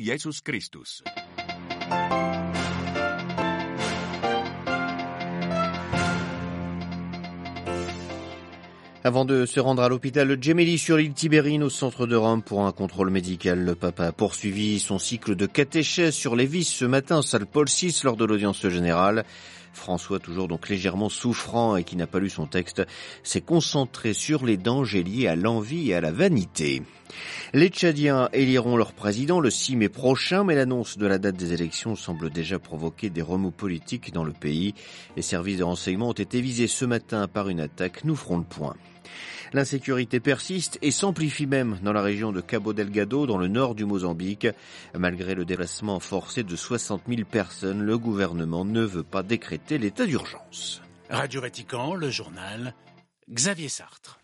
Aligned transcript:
Jesus 0.00 0.40
Christus. 0.40 1.02
Avant 9.10 9.24
de 9.24 9.44
se 9.44 9.58
rendre 9.58 9.82
à 9.82 9.88
l'hôpital 9.88 10.40
Gemelli 10.40 10.78
sur 10.78 10.96
l'île 10.96 11.14
Tibérine 11.14 11.64
au 11.64 11.68
centre 11.68 12.06
de 12.06 12.14
Rome 12.14 12.42
pour 12.42 12.64
un 12.64 12.70
contrôle 12.70 13.10
médical, 13.10 13.64
le 13.64 13.74
papa 13.74 14.06
a 14.06 14.12
poursuivi 14.12 14.78
son 14.78 15.00
cycle 15.00 15.34
de 15.34 15.46
catéchèse 15.46 16.14
sur 16.14 16.36
les 16.36 16.46
vis 16.46 16.62
ce 16.62 16.84
matin 16.84 17.20
salle 17.20 17.46
Paul 17.46 17.66
VI 17.66 18.02
lors 18.04 18.16
de 18.16 18.24
l'audience 18.24 18.68
générale. 18.68 19.24
François, 19.72 20.20
toujours 20.20 20.46
donc 20.46 20.68
légèrement 20.68 21.08
souffrant 21.08 21.76
et 21.76 21.82
qui 21.82 21.96
n'a 21.96 22.06
pas 22.06 22.20
lu 22.20 22.30
son 22.30 22.46
texte, 22.46 22.82
s'est 23.24 23.40
concentré 23.40 24.12
sur 24.12 24.46
les 24.46 24.56
dangers 24.56 25.02
liés 25.02 25.26
à 25.26 25.34
l'envie 25.34 25.90
et 25.90 25.94
à 25.96 26.00
la 26.00 26.12
vanité. 26.12 26.80
Les 27.52 27.68
Tchadiens 27.68 28.28
éliront 28.32 28.76
leur 28.76 28.92
président 28.92 29.40
le 29.40 29.50
6 29.50 29.74
mai 29.74 29.88
prochain, 29.88 30.44
mais 30.44 30.54
l'annonce 30.54 30.98
de 30.98 31.06
la 31.08 31.18
date 31.18 31.36
des 31.36 31.52
élections 31.52 31.96
semble 31.96 32.30
déjà 32.30 32.60
provoquer 32.60 33.10
des 33.10 33.22
remous 33.22 33.50
politiques 33.50 34.12
dans 34.12 34.22
le 34.22 34.32
pays. 34.32 34.74
Les 35.16 35.22
services 35.22 35.58
de 35.58 35.64
renseignement 35.64 36.10
ont 36.10 36.12
été 36.12 36.40
visés 36.40 36.68
ce 36.68 36.84
matin 36.84 37.26
par 37.26 37.48
une 37.48 37.58
attaque. 37.58 38.04
Nous 38.04 38.14
ferons 38.14 38.38
le 38.38 38.44
point. 38.44 38.76
L'insécurité 39.52 40.20
persiste 40.20 40.78
et 40.80 40.92
s'amplifie 40.92 41.46
même 41.46 41.78
dans 41.82 41.92
la 41.92 42.02
région 42.02 42.30
de 42.30 42.40
Cabo 42.40 42.72
Delgado, 42.72 43.26
dans 43.26 43.38
le 43.38 43.48
nord 43.48 43.74
du 43.74 43.84
Mozambique. 43.84 44.46
Malgré 44.96 45.34
le 45.34 45.44
déplacement 45.44 45.98
forcé 45.98 46.44
de 46.44 46.54
60 46.54 47.02
000 47.08 47.22
personnes, 47.28 47.82
le 47.82 47.98
gouvernement 47.98 48.64
ne 48.64 48.82
veut 48.82 49.02
pas 49.02 49.24
décréter 49.24 49.78
l'état 49.78 50.06
d'urgence. 50.06 50.82
Radio 51.08 51.40
Vatican, 51.40 51.94
le 51.94 52.10
journal, 52.10 52.74
Xavier 53.28 53.68
Sartre. 53.68 54.19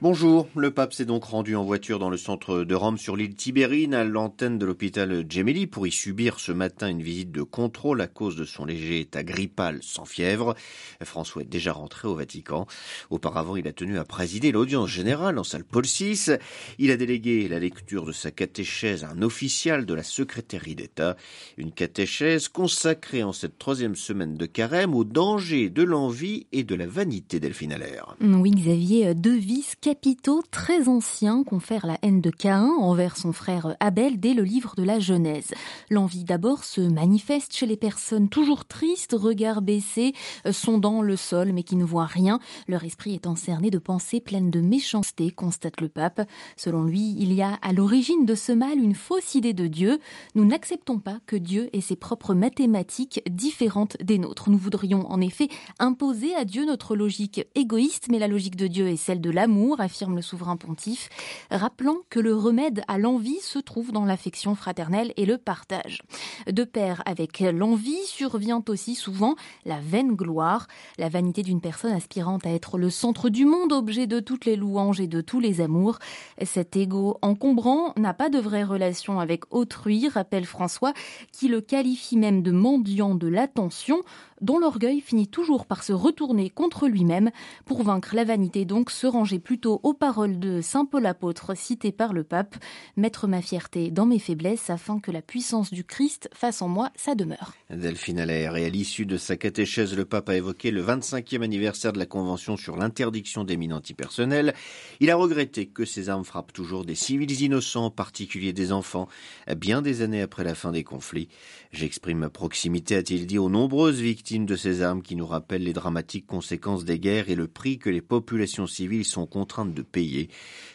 Bonjour, 0.00 0.46
le 0.54 0.70
pape 0.70 0.92
s'est 0.92 1.06
donc 1.06 1.24
rendu 1.24 1.56
en 1.56 1.64
voiture 1.64 1.98
dans 1.98 2.08
le 2.08 2.16
centre 2.16 2.62
de 2.62 2.74
Rome 2.76 2.98
sur 2.98 3.16
l'île 3.16 3.34
Tibérine 3.34 3.94
à 3.94 4.04
l'antenne 4.04 4.56
de 4.56 4.64
l'hôpital 4.64 5.24
Gemelli 5.28 5.66
pour 5.66 5.88
y 5.88 5.90
subir 5.90 6.38
ce 6.38 6.52
matin 6.52 6.88
une 6.88 7.02
visite 7.02 7.32
de 7.32 7.42
contrôle 7.42 8.00
à 8.00 8.06
cause 8.06 8.36
de 8.36 8.44
son 8.44 8.64
léger 8.64 9.00
état 9.00 9.24
grippal 9.24 9.80
sans 9.82 10.04
fièvre. 10.04 10.54
François 11.02 11.42
est 11.42 11.46
déjà 11.46 11.72
rentré 11.72 12.06
au 12.06 12.14
Vatican. 12.14 12.68
Auparavant, 13.10 13.56
il 13.56 13.66
a 13.66 13.72
tenu 13.72 13.98
à 13.98 14.04
présider 14.04 14.52
l'audience 14.52 14.88
générale 14.88 15.36
en 15.36 15.42
salle 15.42 15.64
Paul 15.64 15.84
VI. 15.84 16.36
Il 16.78 16.92
a 16.92 16.96
délégué 16.96 17.48
la 17.48 17.58
lecture 17.58 18.06
de 18.06 18.12
sa 18.12 18.30
catéchèse 18.30 19.02
à 19.02 19.10
un 19.10 19.22
officiel 19.22 19.84
de 19.84 19.94
la 19.94 20.04
secrétaire 20.04 20.62
d'État. 20.76 21.16
Une 21.56 21.72
catéchèse 21.72 22.46
consacrée 22.46 23.24
en 23.24 23.32
cette 23.32 23.58
troisième 23.58 23.96
semaine 23.96 24.36
de 24.36 24.46
carême 24.46 24.94
au 24.94 25.02
danger 25.02 25.70
de 25.70 25.82
l'envie 25.82 26.46
et 26.52 26.62
de 26.62 26.76
la 26.76 26.86
vanité 26.86 27.40
Delphine 27.40 27.72
Allaire. 27.72 28.14
Oui, 28.20 28.52
Xavier, 28.52 29.12
deux 29.16 29.36
vices 29.36 29.74
capitaux 29.88 30.42
très 30.50 30.86
anciens 30.86 31.44
confèrent 31.44 31.86
la 31.86 31.96
haine 32.02 32.20
de 32.20 32.28
Caïn 32.28 32.74
envers 32.78 33.16
son 33.16 33.32
frère 33.32 33.74
Abel 33.80 34.20
dès 34.20 34.34
le 34.34 34.42
livre 34.42 34.74
de 34.76 34.82
la 34.82 35.00
Genèse. 35.00 35.54
L'envie 35.88 36.24
d'abord 36.24 36.64
se 36.64 36.82
manifeste 36.82 37.56
chez 37.56 37.64
les 37.64 37.78
personnes 37.78 38.28
toujours 38.28 38.66
tristes, 38.66 39.16
regard 39.18 39.62
baissé, 39.62 40.12
sondant 40.50 41.00
le 41.00 41.16
sol 41.16 41.52
mais 41.54 41.62
qui 41.62 41.76
ne 41.76 41.86
voient 41.86 42.04
rien. 42.04 42.38
Leur 42.66 42.84
esprit 42.84 43.14
est 43.14 43.26
encerné 43.26 43.70
de 43.70 43.78
pensées 43.78 44.20
pleines 44.20 44.50
de 44.50 44.60
méchanceté, 44.60 45.30
constate 45.30 45.80
le 45.80 45.88
pape. 45.88 46.20
Selon 46.58 46.82
lui, 46.82 47.16
il 47.18 47.32
y 47.32 47.40
a 47.40 47.54
à 47.62 47.72
l'origine 47.72 48.26
de 48.26 48.34
ce 48.34 48.52
mal 48.52 48.78
une 48.78 48.94
fausse 48.94 49.36
idée 49.36 49.54
de 49.54 49.68
Dieu. 49.68 50.00
Nous 50.34 50.44
n'acceptons 50.44 50.98
pas 50.98 51.18
que 51.24 51.36
Dieu 51.36 51.70
ait 51.72 51.80
ses 51.80 51.96
propres 51.96 52.34
mathématiques 52.34 53.22
différentes 53.30 53.96
des 54.02 54.18
nôtres. 54.18 54.50
Nous 54.50 54.58
voudrions 54.58 55.10
en 55.10 55.22
effet 55.22 55.48
imposer 55.78 56.34
à 56.34 56.44
Dieu 56.44 56.66
notre 56.66 56.94
logique 56.94 57.46
égoïste, 57.54 58.08
mais 58.10 58.18
la 58.18 58.28
logique 58.28 58.56
de 58.56 58.66
Dieu 58.66 58.88
est 58.88 58.96
celle 58.96 59.22
de 59.22 59.30
l'amour 59.30 59.77
affirme 59.80 60.16
le 60.16 60.22
souverain 60.22 60.56
pontife, 60.56 61.08
rappelant 61.50 61.98
que 62.10 62.20
le 62.20 62.34
remède 62.34 62.82
à 62.88 62.98
l'envie 62.98 63.40
se 63.40 63.58
trouve 63.58 63.92
dans 63.92 64.04
l'affection 64.04 64.54
fraternelle 64.54 65.12
et 65.16 65.26
le 65.26 65.38
partage. 65.38 66.02
De 66.50 66.64
pair 66.64 67.02
avec 67.06 67.40
l'envie 67.40 68.04
survient 68.06 68.62
aussi 68.68 68.94
souvent 68.94 69.34
la 69.64 69.80
vaine 69.80 70.14
gloire, 70.14 70.66
la 70.98 71.08
vanité 71.08 71.42
d'une 71.42 71.60
personne 71.60 71.92
aspirant 71.92 72.38
à 72.44 72.50
être 72.50 72.78
le 72.78 72.90
centre 72.90 73.28
du 73.28 73.44
monde, 73.44 73.72
objet 73.72 74.06
de 74.06 74.20
toutes 74.20 74.44
les 74.44 74.56
louanges 74.56 75.00
et 75.00 75.06
de 75.06 75.20
tous 75.20 75.40
les 75.40 75.60
amours. 75.60 75.98
Cet 76.42 76.76
ego 76.76 77.18
encombrant 77.22 77.92
n'a 77.96 78.14
pas 78.14 78.28
de 78.28 78.38
vraie 78.38 78.64
relation 78.64 79.20
avec 79.20 79.52
autrui, 79.54 80.08
rappelle 80.08 80.46
François, 80.46 80.92
qui 81.32 81.48
le 81.48 81.60
qualifie 81.60 82.16
même 82.16 82.42
de 82.42 82.52
mendiant 82.52 83.14
de 83.14 83.28
l'attention, 83.28 84.02
dont 84.40 84.58
l'orgueil 84.58 85.00
finit 85.00 85.28
toujours 85.28 85.66
par 85.66 85.82
se 85.82 85.92
retourner 85.92 86.50
contre 86.50 86.88
lui-même. 86.88 87.30
Pour 87.64 87.82
vaincre 87.82 88.14
la 88.14 88.24
vanité 88.24 88.64
donc, 88.64 88.90
se 88.90 89.06
ranger 89.06 89.38
plutôt 89.38 89.80
aux 89.82 89.94
paroles 89.94 90.38
de 90.38 90.60
Saint 90.60 90.84
Paul 90.84 91.06
apôtre 91.06 91.56
citées 91.56 91.92
par 91.92 92.12
le 92.12 92.24
pape, 92.24 92.56
mettre 92.96 93.26
ma 93.26 93.42
fierté 93.42 93.90
dans 93.90 94.06
mes 94.06 94.18
faiblesses 94.18 94.70
afin 94.70 95.00
que 95.00 95.10
la 95.10 95.22
puissance 95.22 95.72
du 95.72 95.84
Christ 95.84 96.28
fasse 96.32 96.62
en 96.62 96.68
moi 96.68 96.90
sa 96.96 97.14
demeure. 97.14 97.54
Delphine 97.70 98.20
Allaire, 98.20 98.56
et 98.56 98.66
à 98.66 98.68
l'issue 98.68 99.06
de 99.06 99.16
sa 99.16 99.36
catéchèse, 99.36 99.96
le 99.96 100.04
pape 100.04 100.28
a 100.28 100.36
évoqué 100.36 100.70
le 100.70 100.84
25e 100.84 101.42
anniversaire 101.42 101.92
de 101.92 101.98
la 101.98 102.06
Convention 102.06 102.56
sur 102.56 102.76
l'interdiction 102.76 103.44
des 103.44 103.56
mines 103.56 103.72
antipersonnelles. 103.72 104.54
Il 105.00 105.10
a 105.10 105.16
regretté 105.16 105.66
que 105.66 105.84
ces 105.84 106.08
armes 106.08 106.24
frappent 106.24 106.52
toujours 106.52 106.84
des 106.84 106.94
civils 106.94 107.42
innocents, 107.42 107.86
en 107.86 107.90
particulier 107.90 108.52
des 108.52 108.72
enfants, 108.72 109.08
bien 109.56 109.82
des 109.82 110.02
années 110.02 110.22
après 110.22 110.44
la 110.44 110.54
fin 110.54 110.72
des 110.72 110.84
conflits. 110.84 111.28
J'exprime 111.72 112.18
ma 112.18 112.30
proximité, 112.30 112.96
a-t-il 112.96 113.26
dit, 113.26 113.38
aux 113.38 113.50
nombreuses 113.50 114.00
victimes 114.00 114.27
de 114.36 114.56
ces 114.56 114.82
armes 114.82 115.00
qui 115.00 115.16
nous 115.16 115.26
rappellent 115.26 115.62
les 115.62 115.72
dramatiques 115.72 116.26
conséquences 116.26 116.84
des 116.84 116.98
guerres 116.98 117.30
et 117.30 117.34
le 117.34 117.48
prix 117.48 117.78
que 117.78 117.88
les 117.88 118.02
populations 118.02 118.66
civiles 118.66 119.06
sont 119.06 119.26
contraintes 119.26 119.72
de 119.72 119.80
payer. 119.80 120.28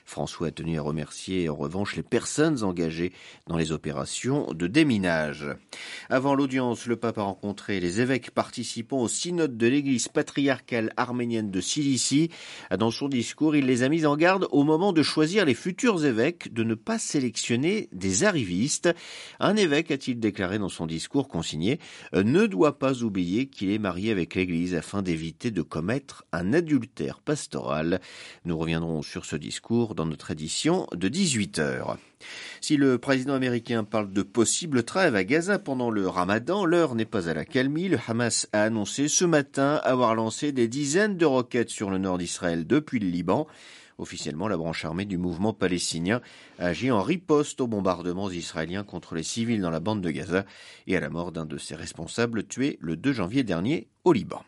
François 0.05 0.47
a 0.47 0.51
tenu 0.51 0.79
à 0.79 0.81
remercier 0.81 1.47
en 1.49 1.55
revanche 1.55 1.95
les 1.95 2.03
personnes 2.03 2.63
engagées 2.63 3.13
dans 3.47 3.55
les 3.55 3.71
opérations 3.71 4.51
de 4.53 4.65
déminage. 4.65 5.45
Avant 6.09 6.33
l'audience, 6.33 6.87
le 6.87 6.95
pape 6.95 7.19
a 7.19 7.23
rencontré 7.23 7.79
les 7.79 8.01
évêques 8.01 8.31
participant 8.31 9.01
au 9.01 9.07
synode 9.07 9.55
de 9.55 9.67
l'église 9.67 10.07
patriarcale 10.07 10.91
arménienne 10.97 11.51
de 11.51 11.61
Cilicie. 11.61 12.31
Dans 12.77 12.91
son 12.91 13.07
discours, 13.07 13.55
il 13.55 13.67
les 13.67 13.83
a 13.83 13.89
mis 13.89 14.07
en 14.07 14.17
garde 14.17 14.47
au 14.51 14.63
moment 14.63 14.93
de 14.93 15.03
choisir 15.03 15.45
les 15.45 15.53
futurs 15.53 16.03
évêques 16.05 16.51
de 16.51 16.63
ne 16.63 16.73
pas 16.73 16.97
sélectionner 16.97 17.87
des 17.93 18.23
arrivistes. 18.23 18.89
Un 19.39 19.55
évêque, 19.55 19.91
a-t-il 19.91 20.19
déclaré 20.19 20.57
dans 20.57 20.69
son 20.69 20.87
discours 20.87 21.27
consigné, 21.27 21.79
ne 22.13 22.47
doit 22.47 22.79
pas 22.79 23.03
oublier 23.03 23.42
qu'il 23.47 23.71
est 23.71 23.79
marié 23.79 24.11
avec 24.11 24.35
l'église 24.35 24.75
afin 24.75 25.01
d'éviter 25.01 25.51
de 25.51 25.61
commettre 25.61 26.25
un 26.31 26.53
adultère 26.53 27.19
pastoral. 27.19 28.01
Nous 28.45 28.57
reviendrons 28.57 29.01
sur 29.01 29.25
ce 29.25 29.35
discours 29.35 29.95
dans 29.95 30.05
notre 30.05 30.31
édition 30.31 30.87
de 30.93 31.07
18 31.07 31.59
heures. 31.59 31.97
Si 32.61 32.77
le 32.77 32.97
président 32.97 33.33
américain 33.33 33.83
parle 33.83 34.11
de 34.11 34.21
possible 34.21 34.83
trêve 34.83 35.15
à 35.15 35.23
Gaza 35.23 35.59
pendant 35.59 35.89
le 35.89 36.07
ramadan, 36.07 36.65
l'heure 36.65 36.95
n'est 36.95 37.05
pas 37.05 37.29
à 37.29 37.33
la 37.33 37.45
calmie. 37.45 37.89
Le 37.89 37.99
Hamas 38.07 38.47
a 38.53 38.63
annoncé 38.63 39.07
ce 39.07 39.25
matin 39.25 39.81
avoir 39.83 40.15
lancé 40.15 40.51
des 40.51 40.67
dizaines 40.67 41.17
de 41.17 41.25
roquettes 41.25 41.69
sur 41.69 41.89
le 41.89 41.97
nord 41.97 42.17
d'Israël 42.17 42.65
depuis 42.65 42.99
le 42.99 43.09
Liban. 43.09 43.47
Officiellement, 43.97 44.47
la 44.47 44.57
branche 44.57 44.85
armée 44.85 45.05
du 45.05 45.17
mouvement 45.17 45.53
palestinien 45.53 46.21
agit 46.59 46.91
en 46.91 47.01
riposte 47.01 47.61
aux 47.61 47.67
bombardements 47.67 48.29
israéliens 48.29 48.83
contre 48.83 49.15
les 49.15 49.23
civils 49.23 49.61
dans 49.61 49.69
la 49.69 49.79
bande 49.79 50.01
de 50.01 50.09
Gaza 50.09 50.45
et 50.87 50.97
à 50.97 50.99
la 50.99 51.09
mort 51.09 51.31
d'un 51.31 51.45
de 51.45 51.57
ses 51.57 51.75
responsables 51.75 52.45
tué 52.45 52.77
le 52.81 52.95
2 52.95 53.13
janvier 53.13 53.43
dernier 53.43 53.87
au 54.03 54.13
Liban. 54.13 54.43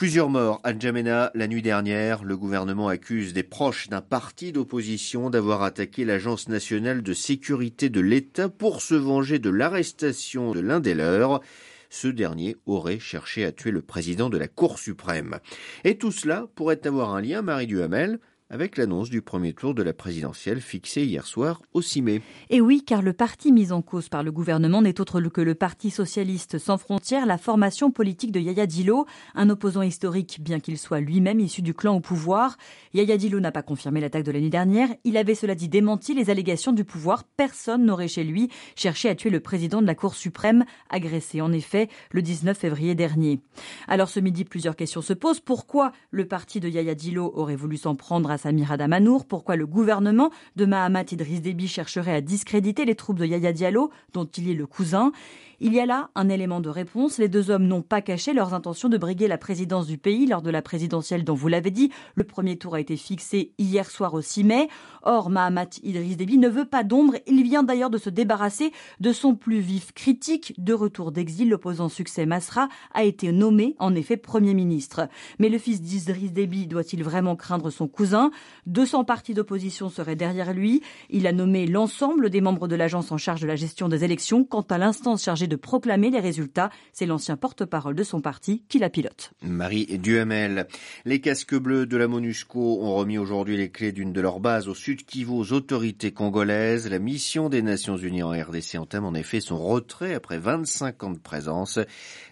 Plusieurs 0.00 0.30
morts 0.30 0.62
à 0.64 0.72
N'Djamena 0.72 1.30
la 1.34 1.46
nuit 1.46 1.60
dernière. 1.60 2.24
Le 2.24 2.34
gouvernement 2.34 2.88
accuse 2.88 3.34
des 3.34 3.42
proches 3.42 3.90
d'un 3.90 4.00
parti 4.00 4.50
d'opposition 4.50 5.28
d'avoir 5.28 5.62
attaqué 5.62 6.06
l'Agence 6.06 6.48
nationale 6.48 7.02
de 7.02 7.12
sécurité 7.12 7.90
de 7.90 8.00
l'État 8.00 8.48
pour 8.48 8.80
se 8.80 8.94
venger 8.94 9.38
de 9.38 9.50
l'arrestation 9.50 10.52
de 10.52 10.60
l'un 10.60 10.80
des 10.80 10.94
leurs. 10.94 11.42
Ce 11.90 12.08
dernier 12.08 12.56
aurait 12.64 12.98
cherché 12.98 13.44
à 13.44 13.52
tuer 13.52 13.72
le 13.72 13.82
président 13.82 14.30
de 14.30 14.38
la 14.38 14.48
Cour 14.48 14.78
suprême. 14.78 15.38
Et 15.84 15.98
tout 15.98 16.12
cela 16.12 16.46
pourrait 16.54 16.86
avoir 16.86 17.14
un 17.14 17.20
lien, 17.20 17.42
Marie 17.42 17.66
Duhamel, 17.66 18.20
avec 18.50 18.76
l'annonce 18.76 19.10
du 19.10 19.22
premier 19.22 19.52
tour 19.52 19.74
de 19.74 19.82
la 19.84 19.92
présidentielle 19.92 20.60
fixée 20.60 21.04
hier 21.04 21.24
soir 21.24 21.62
au 21.72 21.82
6 21.82 22.02
mai. 22.02 22.22
Et 22.50 22.60
oui, 22.60 22.82
car 22.84 23.00
le 23.00 23.12
parti 23.12 23.52
mis 23.52 23.70
en 23.70 23.80
cause 23.80 24.08
par 24.08 24.24
le 24.24 24.32
gouvernement 24.32 24.82
n'est 24.82 25.00
autre 25.00 25.20
que 25.28 25.40
le 25.40 25.54
Parti 25.54 25.90
socialiste 25.90 26.58
sans 26.58 26.78
frontières, 26.78 27.26
la 27.26 27.36
formation 27.36 27.90
politique 27.90 28.32
de 28.32 28.40
Yaya 28.40 28.66
Dillo, 28.66 29.06
un 29.34 29.50
opposant 29.50 29.82
historique 29.82 30.38
bien 30.40 30.60
qu'il 30.60 30.78
soit 30.78 31.00
lui-même 31.00 31.40
issu 31.40 31.62
du 31.62 31.74
clan 31.74 31.96
au 31.96 32.00
pouvoir. 32.00 32.56
Yaya 32.94 33.16
Dillo 33.16 33.40
n'a 33.40 33.52
pas 33.52 33.62
confirmé 33.62 34.00
l'attaque 34.00 34.24
de 34.24 34.32
l'année 34.32 34.50
dernière, 34.50 34.88
il 35.04 35.16
avait 35.16 35.34
cela 35.34 35.54
dit 35.54 35.68
démenti 35.68 36.14
les 36.14 36.30
allégations 36.30 36.72
du 36.72 36.84
pouvoir, 36.84 37.24
personne 37.24 37.84
n'aurait 37.84 38.08
chez 38.08 38.24
lui 38.24 38.50
cherché 38.76 39.08
à 39.08 39.14
tuer 39.14 39.30
le 39.30 39.40
président 39.40 39.82
de 39.82 39.86
la 39.86 39.94
Cour 39.94 40.14
suprême, 40.14 40.64
agressé 40.88 41.40
en 41.40 41.52
effet 41.52 41.88
le 42.12 42.22
19 42.22 42.56
février 42.56 42.94
dernier. 42.94 43.40
Alors 43.88 44.08
ce 44.08 44.20
midi, 44.20 44.44
plusieurs 44.44 44.76
questions 44.76 45.02
se 45.02 45.12
posent. 45.12 45.40
Pourquoi 45.40 45.92
le 46.10 46.26
parti 46.26 46.60
de 46.60 46.68
Yaya 46.68 46.94
Dillo 46.94 47.32
aurait 47.34 47.56
voulu 47.56 47.76
s'en 47.76 47.94
prendre 47.94 48.30
à 48.30 48.38
Samira 48.40 48.78
Damanour 48.78 49.26
pourquoi 49.26 49.56
le 49.56 49.66
gouvernement 49.66 50.30
de 50.56 50.64
Mahamat 50.64 51.04
Idriss 51.12 51.42
Déby 51.42 51.68
chercherait 51.68 52.14
à 52.14 52.20
discréditer 52.22 52.86
les 52.86 52.94
troupes 52.94 53.18
de 53.18 53.26
Yaya 53.26 53.52
Diallo, 53.52 53.90
dont 54.14 54.24
il 54.24 54.48
est 54.48 54.54
le 54.54 54.66
cousin? 54.66 55.12
Il 55.62 55.74
y 55.74 55.80
a 55.80 55.84
là 55.84 56.08
un 56.14 56.30
élément 56.30 56.60
de 56.60 56.70
réponse. 56.70 57.18
Les 57.18 57.28
deux 57.28 57.50
hommes 57.50 57.66
n'ont 57.66 57.82
pas 57.82 58.00
caché 58.00 58.32
leurs 58.32 58.54
intentions 58.54 58.88
de 58.88 58.96
briguer 58.96 59.28
la 59.28 59.36
présidence 59.36 59.86
du 59.86 59.98
pays 59.98 60.24
lors 60.26 60.40
de 60.40 60.48
la 60.48 60.62
présidentielle 60.62 61.22
dont 61.22 61.34
vous 61.34 61.48
l'avez 61.48 61.70
dit. 61.70 61.90
Le 62.14 62.24
premier 62.24 62.56
tour 62.56 62.76
a 62.76 62.80
été 62.80 62.96
fixé 62.96 63.52
hier 63.58 63.90
soir 63.90 64.14
au 64.14 64.22
6 64.22 64.44
mai. 64.44 64.68
Or, 65.02 65.28
Mahamat 65.28 65.68
Idriss 65.82 66.16
Déby 66.16 66.38
ne 66.38 66.48
veut 66.48 66.64
pas 66.64 66.82
d'ombre. 66.82 67.16
Il 67.26 67.42
vient 67.42 67.62
d'ailleurs 67.62 67.90
de 67.90 67.98
se 67.98 68.08
débarrasser 68.08 68.72
de 69.00 69.12
son 69.12 69.34
plus 69.34 69.60
vif 69.60 69.92
critique. 69.92 70.54
De 70.56 70.72
retour 70.72 71.12
d'exil, 71.12 71.50
l'opposant 71.50 71.90
succès 71.90 72.24
Masra 72.24 72.68
a 72.94 73.04
été 73.04 73.30
nommé 73.30 73.76
en 73.78 73.94
effet 73.94 74.16
Premier 74.16 74.54
ministre. 74.54 75.10
Mais 75.38 75.50
le 75.50 75.58
fils 75.58 75.82
d'Idriss 75.82 76.32
Déby 76.32 76.68
doit-il 76.68 77.04
vraiment 77.04 77.36
craindre 77.36 77.68
son 77.68 77.86
cousin? 77.86 78.30
200 78.64 79.04
partis 79.04 79.34
d'opposition 79.34 79.90
seraient 79.90 80.16
derrière 80.16 80.54
lui. 80.54 80.80
Il 81.10 81.26
a 81.26 81.32
nommé 81.32 81.66
l'ensemble 81.66 82.30
des 82.30 82.40
membres 82.40 82.66
de 82.66 82.76
l'agence 82.76 83.12
en 83.12 83.18
charge 83.18 83.42
de 83.42 83.46
la 83.46 83.56
gestion 83.56 83.90
des 83.90 84.04
élections. 84.04 84.42
Quant 84.44 84.62
à 84.62 84.78
l'instance 84.78 85.24
chargée 85.24 85.49
de 85.50 85.56
proclamer 85.56 86.08
les 86.08 86.20
résultats. 86.20 86.70
C'est 86.94 87.04
l'ancien 87.04 87.36
porte-parole 87.36 87.94
de 87.94 88.02
son 88.02 88.22
parti 88.22 88.64
qui 88.70 88.78
la 88.78 88.88
pilote. 88.88 89.32
Marie 89.42 89.98
Duhamel. 89.98 90.66
Les 91.04 91.20
casques 91.20 91.54
bleus 91.54 91.84
de 91.84 91.98
la 91.98 92.08
MONUSCO 92.08 92.78
ont 92.80 92.94
remis 92.94 93.18
aujourd'hui 93.18 93.58
les 93.58 93.68
clés 93.68 93.92
d'une 93.92 94.14
de 94.14 94.20
leurs 94.22 94.40
bases 94.40 94.68
au 94.68 94.74
sud 94.74 95.04
Kivu 95.04 95.32
aux 95.32 95.52
autorités 95.52 96.12
congolaises. 96.12 96.88
La 96.88 96.98
mission 96.98 97.50
des 97.50 97.60
Nations 97.60 97.98
Unies 97.98 98.22
en 98.22 98.30
RDC 98.30 98.76
entame 98.78 99.04
en 99.04 99.12
effet 99.12 99.40
son 99.40 99.58
retrait 99.58 100.14
après 100.14 100.38
25 100.38 101.04
ans 101.04 101.10
de 101.10 101.18
présence. 101.18 101.78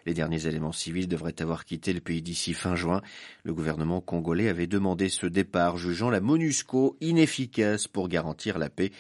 Les 0.07 0.15
derniers 0.15 0.47
éléments 0.47 0.73
civils 0.73 1.09
devraient 1.09 1.43
avoir 1.43 1.67
quitté 1.67 1.93
le 1.93 2.01
pays 2.01 2.23
d'ici 2.23 2.55
fin 2.55 2.77
juin. 2.77 3.03
Le 3.43 3.53
gouvernement 3.53 4.01
congolais 4.01 4.49
avait 4.49 4.67
demandé 4.67 5.09
ce 5.09 5.27
départ, 5.27 5.77
jugeant 5.77 6.09
la 6.09 6.21
MONUSCO 6.21 6.97
inefficace 7.01 7.89
pour 7.89 8.09
garantir 8.09 8.59
la 8.59 8.71
paix, 8.71 8.93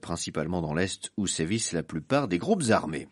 principalement 0.00 0.62
dans 0.62 0.74
l'Est 0.74 1.12
où 1.16 1.26
sévissent 1.26 1.72
la 1.72 1.82
plupart 1.82 2.26
des 2.26 2.38
groupes 2.38 2.64
armés. 2.70 3.08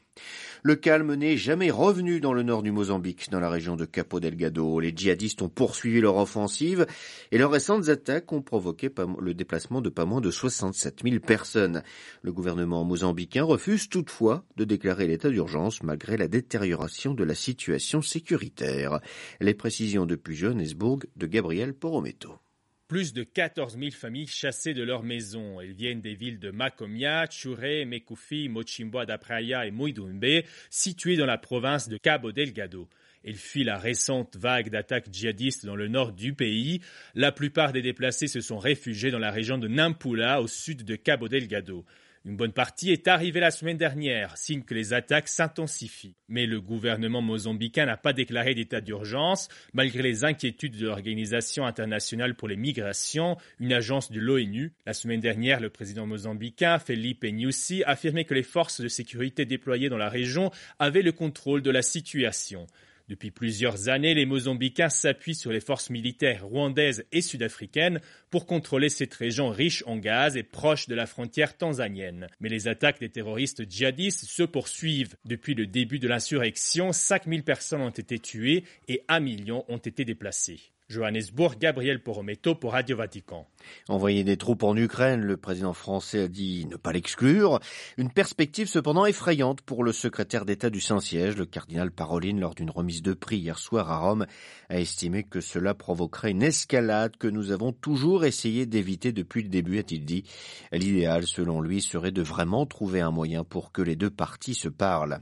Le 0.67 0.77
calme 0.77 1.15
n'est 1.15 1.37
jamais 1.37 1.71
revenu 1.71 2.21
dans 2.21 2.33
le 2.33 2.43
nord 2.43 2.63
du 2.63 2.71
Mozambique, 2.71 3.29
dans 3.31 3.39
la 3.39 3.51
région 3.51 3.77
de 3.77 3.85
Capo 3.85 4.19
Delgado. 4.19 4.81
Les 4.81 4.95
djihadistes 4.97 5.43
ont 5.43 5.51
poursuivi 5.51 6.01
leur 6.01 6.17
offensive 6.17 6.87
et 7.33 7.37
leurs 7.37 7.51
récentes 7.51 7.91
attaques 7.91 8.33
ont 8.33 8.41
provoqué 8.41 8.91
le 9.21 9.35
déplacement 9.35 9.83
de 9.83 9.91
pas 9.91 10.07
moins 10.07 10.23
de 10.23 10.31
67 10.31 11.01
000 11.05 11.21
personnes. 11.21 11.83
Le 12.23 12.33
gouvernement 12.33 12.83
mozambicain 12.83 13.45
refuse 13.45 13.91
toutefois 13.91 14.47
de 14.57 14.65
déclarer 14.65 15.07
l'état 15.07 15.29
d'urgence 15.29 15.83
malgré 15.83 16.17
la 16.17 16.29
détérioration 16.29 17.13
de 17.13 17.25
la 17.25 17.35
situation 17.35 18.01
sécuritaire. 18.01 19.01
Les 19.41 19.53
précisions 19.53 20.07
depuis 20.07 20.35
Johannesburg 20.35 21.01
de 21.17 21.27
Gabriel 21.27 21.75
Porometo. 21.75 22.39
Plus 22.87 23.15
de 23.15 23.23
14 23.25 23.79
000 23.79 23.93
familles 23.93 24.27
chassées 24.27 24.75
de 24.75 24.83
leur 24.83 25.03
maison. 25.03 25.59
Elles 25.59 25.73
viennent 25.73 26.03
des 26.03 26.15
villes 26.15 26.39
de 26.39 26.51
Makomia, 26.51 27.27
Chure, 27.31 27.87
Mekufi, 27.87 28.51
Mochimboa 28.51 29.07
d'Apraya 29.07 29.65
et 29.65 29.71
Muidumbe, 29.71 30.43
situées 30.69 31.17
dans 31.17 31.25
la 31.25 31.39
province 31.39 31.89
de 31.89 31.97
Cabo 31.97 32.31
Delgado. 32.31 32.87
Elles 33.25 33.37
fuient 33.37 33.65
la 33.65 33.79
récente 33.79 34.37
vague 34.37 34.69
d'attaques 34.69 35.09
djihadistes 35.11 35.65
dans 35.65 35.77
le 35.77 35.89
nord 35.89 36.13
du 36.13 36.35
pays. 36.35 36.83
La 37.15 37.33
plupart 37.33 37.73
des 37.73 37.81
déplacés 37.81 38.27
se 38.27 38.43
sont 38.43 38.59
réfugiés 38.59 39.11
dans 39.11 39.19
la 39.19 39.31
région 39.31 39.57
de 39.57 39.67
Nampula, 39.67 40.43
au 40.43 40.47
sud 40.47 40.85
de 40.85 40.95
Cabo 40.95 41.29
Delgado. 41.29 41.87
Une 42.27 42.37
bonne 42.37 42.53
partie 42.53 42.91
est 42.91 43.07
arrivée 43.07 43.41
la 43.41 43.51
semaine 43.51 43.77
dernière, 43.77 44.39
signe 44.39 44.63
que 44.63 44.73
les 44.73 44.95
attaques 44.95 45.29
s'intensifient. 45.29 46.17
Mais 46.29 46.47
le 46.47 46.59
gouvernement 46.59 47.21
mozambicain 47.21 47.85
n'a 47.85 47.99
pas 47.99 48.15
déclaré 48.15 48.55
d'état 48.55 48.81
d'urgence, 48.81 49.51
malgré 49.75 50.03
les 50.03 50.25
inquiétudes 50.25 50.79
de 50.79 50.87
l'Organisation 50.87 51.67
internationale 51.67 52.35
pour 52.35 52.49
les 52.49 52.57
migrations, 52.57 53.37
une 53.61 53.75
agence 53.75 54.11
de 54.11 54.21
l'ONU. 54.21 54.73
La 54.87 54.95
semaine 54.95 55.21
dernière, 55.21 55.61
le 55.61 55.69
président 55.69 56.07
mozambicain, 56.07 56.79
Felipe 56.79 57.25
Nyusi, 57.25 57.85
affirmait 57.85 58.25
que 58.25 58.33
les 58.33 58.43
forces 58.43 58.81
de 58.81 58.89
sécurité 58.89 59.45
déployées 59.45 59.91
dans 59.91 59.99
la 59.99 60.09
région 60.09 60.51
avaient 60.79 61.03
le 61.03 61.13
contrôle 61.13 61.61
de 61.61 61.71
la 61.71 61.83
situation. 61.83 62.67
Depuis 63.07 63.31
plusieurs 63.31 63.91
années, 63.91 64.15
les 64.15 64.25
Mozambicains 64.25 64.89
s'appuient 64.89 65.35
sur 65.35 65.53
les 65.53 65.61
forces 65.61 65.91
militaires 65.91 66.47
rwandaises 66.47 67.05
et 67.13 67.21
sud-africaines 67.21 68.01
pour 68.31 68.47
contrôler 68.47 68.89
cette 68.89 69.13
région 69.13 69.51
riche 69.51 69.85
en 69.87 69.99
gaz 69.99 70.39
et 70.39 70.43
proche 70.43 70.89
de 70.89 70.95
la 70.95 71.07
frontière 71.07 71.57
tanzanienne. 71.57 72.29
Mais 72.41 72.49
les 72.49 72.67
attaques 72.67 73.01
des 73.01 73.11
terroristes 73.11 73.71
djihadistes 73.71 74.25
se 74.25 74.43
poursuivent. 74.43 75.17
Depuis 75.27 75.55
le 75.55 75.67
début 75.67 75.99
de 75.99 76.09
l'insurrection, 76.09 76.93
5000 76.93 77.43
personnes 77.43 77.83
ont 77.83 77.91
été 77.91 78.19
tuées 78.19 78.65
et 78.89 79.03
1 79.09 79.21
million 79.21 79.67
ont 79.69 79.77
été 79.77 80.07
déplacées. 80.07 80.74
Johannesburg, 80.89 81.57
Gabriel 81.59 82.03
Porometo 82.03 82.55
pour 82.55 82.73
Radio 82.73 82.99
Vatican. 82.99 83.49
Envoyer 83.89 84.23
des 84.23 84.37
troupes 84.37 84.63
en 84.65 84.77
Ukraine, 84.77 85.23
le 85.23 85.39
président 85.39 85.73
français 85.73 86.25
a 86.25 86.29
dit 86.29 86.67
ne 86.67 86.77
pas 86.77 86.93
l'exclure. 86.93 87.59
Une 87.97 88.11
perspective 88.11 88.69
cependant 88.69 89.07
effrayante 89.07 89.63
pour 89.63 89.83
le 89.83 89.93
secrétaire 89.93 90.45
d'État 90.45 90.69
du 90.69 90.83
Saint-Siège, 90.83 91.37
le 91.37 91.47
cardinal 91.47 91.91
Paroline, 91.91 92.39
lors 92.39 92.55
d'une 92.55 92.69
remise 92.69 93.01
de 93.01 93.15
prix 93.15 93.39
hier 93.39 93.59
soir 93.59 93.91
à 93.91 93.99
Rome, 93.99 94.27
a 94.69 94.79
estimé 94.79 95.23
que 95.23 95.41
cela 95.41 95.73
provoquerait 95.73 96.33
une 96.33 96.43
escalade 96.43 97.17
que 97.17 97.29
nous 97.29 97.51
avons 97.51 97.73
toujours 97.73 98.27
essayé 98.27 98.67
d'éviter 98.67 99.13
depuis 99.13 99.43
le 99.43 99.49
début, 99.49 99.79
a-t-il 99.79 100.05
dit. 100.05 100.25
L'idéal, 100.71 101.27
selon 101.27 101.63
lui, 101.63 101.81
serait 101.81 102.13
de 102.13 102.23
vraiment 102.23 102.67
trouver 102.67 103.01
un 103.01 103.11
moyen 103.11 103.43
pour 103.43 103.73
que 103.73 103.81
les 103.81 103.97
deux 103.97 104.11
parties 104.11 104.55
se 104.55 104.69
parlent. 104.69 105.21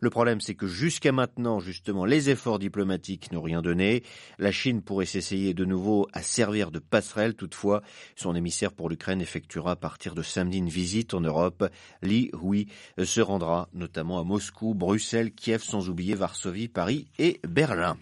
Le 0.00 0.10
problème, 0.10 0.40
c'est 0.40 0.56
que 0.56 0.66
jusqu'à 0.66 1.12
maintenant, 1.12 1.60
justement, 1.60 2.04
les 2.04 2.30
efforts 2.30 2.58
diplomatiques 2.58 3.30
n'ont 3.30 3.42
rien 3.42 3.62
donné. 3.62 4.02
La 4.38 4.50
Chine 4.50 4.82
pourrait 4.82 5.03
s'essayer 5.06 5.54
de 5.54 5.64
nouveau 5.64 6.08
à 6.12 6.22
servir 6.22 6.70
de 6.70 6.78
passerelle. 6.78 7.34
Toutefois, 7.34 7.82
son 8.16 8.34
émissaire 8.34 8.72
pour 8.72 8.88
l'Ukraine 8.88 9.20
effectuera 9.20 9.72
à 9.72 9.76
partir 9.76 10.14
de 10.14 10.22
samedi 10.22 10.58
une 10.58 10.68
visite 10.68 11.14
en 11.14 11.20
Europe. 11.20 11.68
Li 12.02 12.30
Hui 12.42 12.68
se 13.02 13.20
rendra 13.20 13.68
notamment 13.72 14.18
à 14.18 14.24
Moscou, 14.24 14.74
Bruxelles, 14.74 15.32
Kiev, 15.32 15.62
sans 15.62 15.88
oublier 15.88 16.14
Varsovie, 16.14 16.68
Paris 16.68 17.08
et 17.18 17.40
Berlin. 17.48 17.96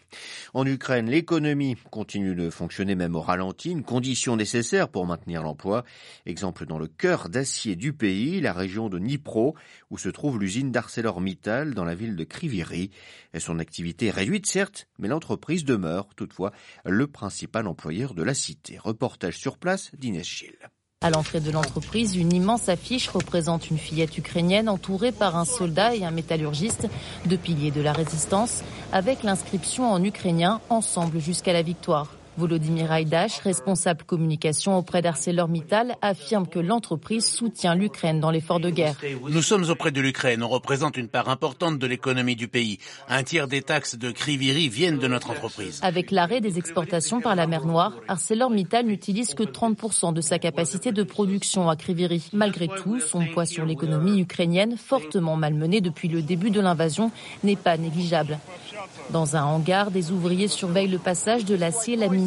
En 0.54 0.66
Ukraine, 0.66 1.08
l'économie 1.08 1.76
continue 1.90 2.34
de 2.34 2.50
fonctionner 2.50 2.94
même 2.94 3.14
au 3.14 3.20
ralenti, 3.20 3.70
une 3.70 3.84
condition 3.84 4.36
nécessaire 4.36 4.88
pour 4.88 5.06
maintenir 5.06 5.42
l'emploi. 5.42 5.84
Exemple 6.26 6.66
dans 6.66 6.78
le 6.78 6.86
cœur 6.86 7.28
d'acier 7.28 7.76
du 7.76 7.92
pays, 7.92 8.40
la 8.40 8.52
région 8.52 8.88
de 8.88 8.98
Dnipro, 8.98 9.54
où 9.90 9.98
se 9.98 10.08
trouve 10.08 10.38
l'usine 10.38 10.70
d'ArcelorMittal 10.70 11.74
dans 11.74 11.84
la 11.84 11.94
ville 11.94 12.16
de 12.16 12.24
Kriviri. 12.24 12.90
Son 13.38 13.58
activité 13.58 14.06
est 14.06 14.10
réduite, 14.10 14.46
certes, 14.46 14.88
mais 14.98 15.08
l'entreprise 15.08 15.64
demeure 15.64 16.08
toutefois 16.14 16.52
le 16.92 17.06
principal 17.06 17.66
employeur 17.66 18.14
de 18.14 18.22
la 18.22 18.34
cité. 18.34 18.78
Reportage 18.78 19.38
sur 19.38 19.56
place 19.58 19.90
d'Inès 19.98 20.26
Gilles. 20.26 20.70
À 21.00 21.10
l'entrée 21.10 21.40
de 21.40 21.50
l'entreprise, 21.50 22.14
une 22.14 22.32
immense 22.32 22.68
affiche 22.68 23.08
représente 23.08 23.70
une 23.70 23.78
fillette 23.78 24.16
ukrainienne 24.16 24.68
entourée 24.68 25.10
par 25.10 25.36
un 25.36 25.44
soldat 25.44 25.96
et 25.96 26.04
un 26.04 26.12
métallurgiste, 26.12 26.86
deux 27.26 27.36
piliers 27.36 27.72
de 27.72 27.80
la 27.80 27.92
résistance, 27.92 28.62
avec 28.92 29.24
l'inscription 29.24 29.90
en 29.90 30.04
ukrainien 30.04 30.60
Ensemble 30.68 31.18
jusqu'à 31.18 31.52
la 31.52 31.62
victoire. 31.62 32.14
Volodymyr 32.38 32.90
Haïdash, 32.90 33.40
responsable 33.40 34.04
communication 34.04 34.78
auprès 34.78 35.02
d'ArcelorMittal, 35.02 35.96
affirme 36.00 36.46
que 36.46 36.58
l'entreprise 36.58 37.26
soutient 37.26 37.74
l'Ukraine 37.74 38.20
dans 38.20 38.30
l'effort 38.30 38.58
de 38.58 38.70
guerre. 38.70 38.96
Nous 39.28 39.42
sommes 39.42 39.68
auprès 39.68 39.90
de 39.90 40.00
l'Ukraine. 40.00 40.42
On 40.42 40.48
représente 40.48 40.96
une 40.96 41.08
part 41.08 41.28
importante 41.28 41.78
de 41.78 41.86
l'économie 41.86 42.34
du 42.34 42.48
pays. 42.48 42.78
Un 43.08 43.22
tiers 43.22 43.48
des 43.48 43.60
taxes 43.60 43.98
de 43.98 44.10
Kriviri 44.10 44.70
viennent 44.70 44.98
de 44.98 45.08
notre 45.08 45.30
entreprise. 45.30 45.78
Avec 45.82 46.10
l'arrêt 46.10 46.40
des 46.40 46.56
exportations 46.56 47.20
par 47.20 47.36
la 47.36 47.46
mer 47.46 47.66
Noire, 47.66 47.92
ArcelorMittal 48.08 48.86
n'utilise 48.86 49.34
que 49.34 49.42
30% 49.42 50.14
de 50.14 50.22
sa 50.22 50.38
capacité 50.38 50.90
de 50.90 51.02
production 51.02 51.68
à 51.68 51.76
Kriviri. 51.76 52.30
Malgré 52.32 52.68
tout, 52.68 52.98
son 52.98 53.26
poids 53.26 53.44
sur 53.44 53.66
l'économie 53.66 54.20
ukrainienne, 54.20 54.76
fortement 54.78 55.36
malmenée 55.36 55.82
depuis 55.82 56.08
le 56.08 56.22
début 56.22 56.50
de 56.50 56.60
l'invasion, 56.62 57.10
n'est 57.44 57.56
pas 57.56 57.76
négligeable. 57.76 58.38
Dans 59.10 59.36
un 59.36 59.44
hangar, 59.44 59.90
des 59.90 60.10
ouvriers 60.10 60.48
surveillent 60.48 60.88
le 60.88 60.98
passage 60.98 61.44
de 61.44 61.54
l'acier 61.54 61.96
laminé 61.96 62.21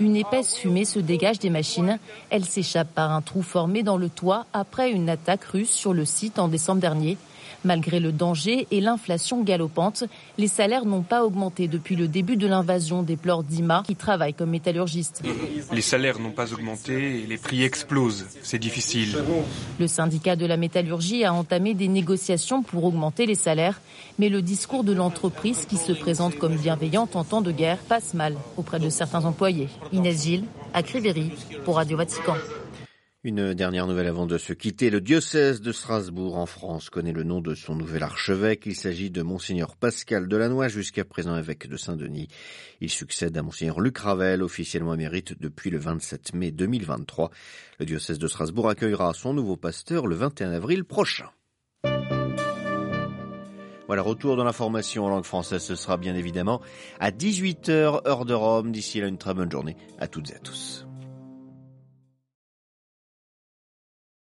Une 0.00 0.16
épaisse 0.16 0.56
fumée 0.56 0.84
se 0.84 0.98
dégage 0.98 1.38
des 1.38 1.50
machines. 1.50 1.98
Elle 2.30 2.44
s'échappe 2.44 2.92
par 2.94 3.12
un 3.12 3.22
trou 3.22 3.42
formé 3.42 3.82
dans 3.82 3.96
le 3.96 4.08
toit 4.08 4.46
après 4.52 4.90
une 4.90 5.08
attaque 5.08 5.44
russe 5.44 5.70
sur 5.70 5.92
le 5.92 6.04
site 6.04 6.38
en 6.38 6.48
décembre 6.48 6.80
dernier. 6.80 7.16
Malgré 7.64 7.98
le 7.98 8.12
danger 8.12 8.66
et 8.70 8.80
l'inflation 8.80 9.42
galopante, 9.42 10.04
les 10.36 10.48
salaires 10.48 10.84
n'ont 10.84 11.02
pas 11.02 11.24
augmenté 11.24 11.66
depuis 11.66 11.96
le 11.96 12.08
début 12.08 12.36
de 12.36 12.46
l'invasion, 12.46 13.02
des 13.02 13.14
déplore 13.14 13.44
Dima, 13.44 13.82
qui 13.86 13.96
travaille 13.96 14.34
comme 14.34 14.50
métallurgiste. 14.50 15.22
Les 15.72 15.80
salaires 15.80 16.18
n'ont 16.18 16.32
pas 16.32 16.52
augmenté 16.52 17.22
et 17.22 17.26
les 17.26 17.38
prix 17.38 17.62
explosent. 17.62 18.26
C'est 18.42 18.58
difficile. 18.58 19.16
Le 19.78 19.86
syndicat 19.86 20.36
de 20.36 20.46
la 20.46 20.56
métallurgie 20.56 21.24
a 21.24 21.32
entamé 21.32 21.74
des 21.74 21.88
négociations 21.88 22.62
pour 22.62 22.84
augmenter 22.84 23.24
les 23.24 23.34
salaires, 23.34 23.80
mais 24.18 24.28
le 24.28 24.42
discours 24.42 24.84
de 24.84 24.92
l'entreprise, 24.92 25.64
qui 25.66 25.76
se 25.76 25.92
présente 25.92 26.36
comme 26.36 26.56
bienveillante 26.56 27.16
en 27.16 27.24
temps 27.24 27.40
de 27.42 27.52
guerre, 27.52 27.78
passe 27.78 28.14
mal 28.14 28.36
auprès 28.56 28.78
de 28.78 28.88
certains 28.88 29.24
employés. 29.24 29.68
Inès 29.92 30.24
Gilles, 30.24 30.44
à 30.72 30.82
Cribéry, 30.82 31.30
pour 31.64 31.76
Radio 31.76 31.96
Vatican. 31.96 32.34
Une 33.26 33.54
dernière 33.54 33.86
nouvelle 33.86 34.06
avant 34.06 34.26
de 34.26 34.36
se 34.36 34.52
quitter. 34.52 34.90
Le 34.90 35.00
diocèse 35.00 35.62
de 35.62 35.72
Strasbourg 35.72 36.36
en 36.36 36.44
France 36.44 36.90
connaît 36.90 37.10
le 37.10 37.22
nom 37.22 37.40
de 37.40 37.54
son 37.54 37.74
nouvel 37.74 38.02
archevêque. 38.02 38.64
Il 38.66 38.74
s'agit 38.74 39.10
de 39.10 39.22
Monseigneur 39.22 39.76
Pascal 39.76 40.28
Delannoy, 40.28 40.68
jusqu'à 40.68 41.06
présent 41.06 41.34
évêque 41.34 41.66
de 41.66 41.78
Saint-Denis. 41.78 42.28
Il 42.82 42.90
succède 42.90 43.34
à 43.38 43.42
Monseigneur 43.42 43.80
Luc 43.80 43.96
Ravel, 43.96 44.42
officiellement 44.42 44.92
émérite 44.92 45.40
depuis 45.40 45.70
le 45.70 45.78
27 45.78 46.34
mai 46.34 46.50
2023. 46.50 47.30
Le 47.80 47.86
diocèse 47.86 48.18
de 48.18 48.28
Strasbourg 48.28 48.68
accueillera 48.68 49.14
son 49.14 49.32
nouveau 49.32 49.56
pasteur 49.56 50.06
le 50.06 50.16
21 50.16 50.52
avril 50.52 50.84
prochain. 50.84 51.30
Voilà, 53.86 54.02
retour 54.02 54.36
dans 54.36 54.44
l'information 54.44 55.06
en 55.06 55.08
langue 55.08 55.24
française, 55.24 55.62
ce 55.62 55.76
sera 55.76 55.96
bien 55.96 56.14
évidemment 56.14 56.60
à 57.00 57.10
18h 57.10 58.06
heure 58.06 58.26
de 58.26 58.34
Rome. 58.34 58.70
D'ici 58.70 59.00
là, 59.00 59.06
une 59.06 59.16
très 59.16 59.32
bonne 59.32 59.50
journée 59.50 59.78
à 59.98 60.08
toutes 60.08 60.30
et 60.30 60.34
à 60.34 60.40
tous. 60.40 60.86